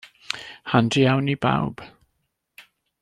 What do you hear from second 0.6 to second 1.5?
Handi iawn i